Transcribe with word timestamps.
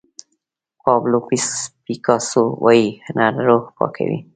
پابلو 0.83 1.19
پیکاسو 1.85 2.41
وایي 2.63 2.85
هنر 3.05 3.33
روح 3.47 3.63
پاکوي. 3.77 4.19